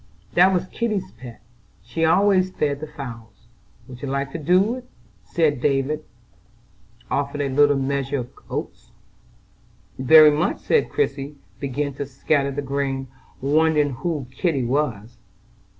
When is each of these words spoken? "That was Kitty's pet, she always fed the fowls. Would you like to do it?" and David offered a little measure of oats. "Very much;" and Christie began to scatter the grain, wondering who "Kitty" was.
"That 0.33 0.51
was 0.51 0.65
Kitty's 0.65 1.11
pet, 1.11 1.41
she 1.83 2.03
always 2.05 2.49
fed 2.49 2.79
the 2.79 2.87
fowls. 2.87 3.45
Would 3.87 4.01
you 4.01 4.07
like 4.07 4.31
to 4.31 4.39
do 4.39 4.73
it?" 4.77 4.89
and 5.37 5.61
David 5.61 6.03
offered 7.11 7.39
a 7.41 7.49
little 7.49 7.77
measure 7.77 8.17
of 8.17 8.31
oats. 8.49 8.89
"Very 9.99 10.31
much;" 10.31 10.71
and 10.71 10.89
Christie 10.89 11.35
began 11.59 11.93
to 11.97 12.07
scatter 12.07 12.49
the 12.49 12.63
grain, 12.63 13.09
wondering 13.41 13.91
who 13.91 14.25
"Kitty" 14.31 14.63
was. 14.63 15.17